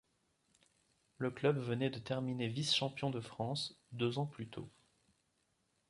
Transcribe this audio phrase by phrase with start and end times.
[1.19, 4.67] Le club venait de terminer vice-champion de France deux ans plus tôt.